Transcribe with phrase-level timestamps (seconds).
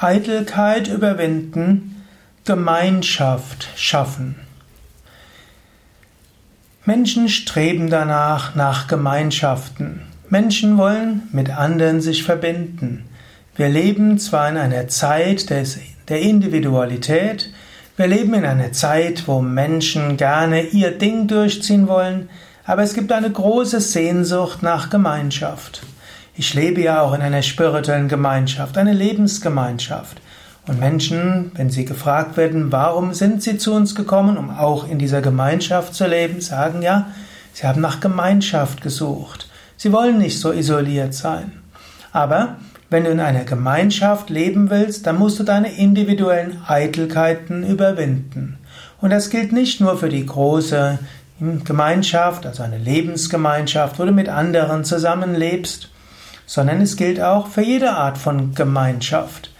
[0.00, 2.04] Eitelkeit überwinden,
[2.44, 4.36] Gemeinschaft schaffen.
[6.84, 10.02] Menschen streben danach nach Gemeinschaften.
[10.30, 13.06] Menschen wollen mit anderen sich verbinden.
[13.56, 17.52] Wir leben zwar in einer Zeit des, der Individualität,
[17.96, 22.30] wir leben in einer Zeit, wo Menschen gerne ihr Ding durchziehen wollen,
[22.64, 25.82] aber es gibt eine große Sehnsucht nach Gemeinschaft.
[26.40, 30.20] Ich lebe ja auch in einer spirituellen Gemeinschaft, eine Lebensgemeinschaft.
[30.68, 35.00] Und Menschen, wenn sie gefragt werden, warum sind sie zu uns gekommen, um auch in
[35.00, 37.08] dieser Gemeinschaft zu leben, sagen ja,
[37.54, 39.50] sie haben nach Gemeinschaft gesucht.
[39.76, 41.60] Sie wollen nicht so isoliert sein.
[42.12, 42.58] Aber
[42.88, 48.58] wenn du in einer Gemeinschaft leben willst, dann musst du deine individuellen Eitelkeiten überwinden.
[49.00, 51.00] Und das gilt nicht nur für die große
[51.64, 55.90] Gemeinschaft, also eine Lebensgemeinschaft, wo du mit anderen zusammenlebst,
[56.48, 59.52] sondern es gilt auch für jede Art von Gemeinschaft.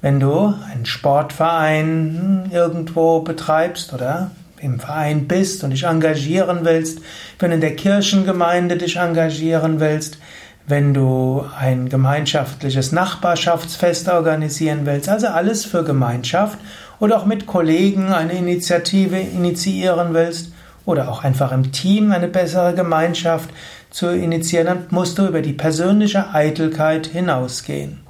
[0.00, 6.98] Wenn du einen Sportverein irgendwo betreibst oder im Verein bist und dich engagieren willst,
[7.38, 10.18] wenn du in der Kirchengemeinde dich engagieren willst,
[10.66, 16.58] wenn du ein gemeinschaftliches Nachbarschaftsfest organisieren willst, also alles für Gemeinschaft
[16.98, 20.52] oder auch mit Kollegen eine Initiative initiieren willst
[20.86, 23.50] oder auch einfach im Team eine bessere Gemeinschaft
[23.92, 28.00] zu initiieren, dann musst du über die persönliche Eitelkeit hinausgehen.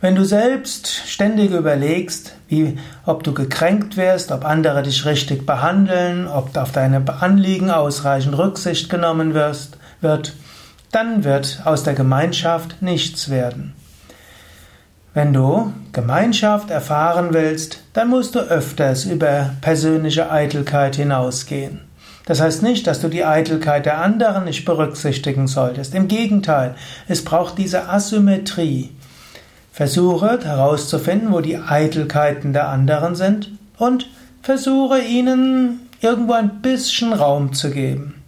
[0.00, 6.26] Wenn du selbst ständig überlegst, wie, ob du gekränkt wirst, ob andere dich richtig behandeln,
[6.26, 10.34] ob auf deine Anliegen ausreichend Rücksicht genommen wirst, wird,
[10.90, 13.74] dann wird aus der Gemeinschaft nichts werden.
[15.12, 21.89] Wenn du Gemeinschaft erfahren willst, dann musst du öfters über persönliche Eitelkeit hinausgehen.
[22.30, 25.96] Das heißt nicht, dass du die Eitelkeit der anderen nicht berücksichtigen solltest.
[25.96, 26.76] Im Gegenteil,
[27.08, 28.90] es braucht diese Asymmetrie.
[29.72, 34.08] Versuche herauszufinden, wo die Eitelkeiten der anderen sind und
[34.42, 38.22] versuche ihnen irgendwo ein bisschen Raum zu geben.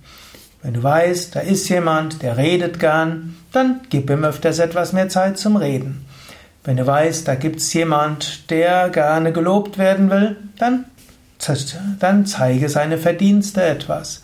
[0.64, 5.10] Wenn du weißt, da ist jemand, der redet gern, dann gib ihm öfters etwas mehr
[5.10, 6.04] Zeit zum Reden.
[6.64, 10.86] Wenn du weißt, da gibt's jemand, der gerne gelobt werden will, dann,
[11.98, 14.22] dann zeige seine Verdienste etwas.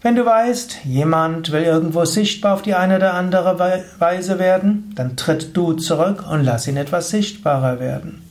[0.00, 5.16] Wenn du weißt, jemand will irgendwo sichtbar auf die eine oder andere Weise werden, dann
[5.16, 8.22] tritt du zurück und lass ihn etwas sichtbarer werden.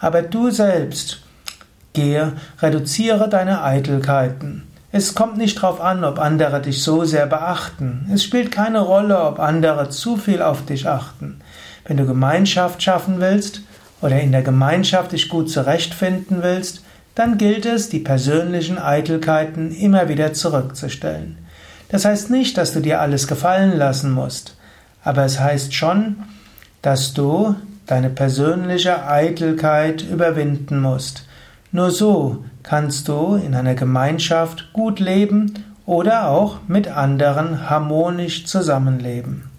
[0.00, 1.22] Aber du selbst,
[1.92, 4.62] gehe, reduziere deine Eitelkeiten.
[4.90, 8.10] Es kommt nicht darauf an, ob andere dich so sehr beachten.
[8.12, 11.40] Es spielt keine Rolle, ob andere zu viel auf dich achten.
[11.84, 13.62] Wenn du Gemeinschaft schaffen willst
[14.00, 16.82] oder in der Gemeinschaft dich gut zurechtfinden willst,
[17.14, 21.38] dann gilt es, die persönlichen Eitelkeiten immer wieder zurückzustellen.
[21.88, 24.56] Das heißt nicht, dass du dir alles gefallen lassen musst,
[25.04, 26.16] aber es heißt schon,
[26.80, 27.54] dass du
[27.86, 31.26] deine persönliche Eitelkeit überwinden musst.
[31.70, 35.52] Nur so kannst du in einer Gemeinschaft gut leben
[35.84, 39.51] oder auch mit anderen harmonisch zusammenleben.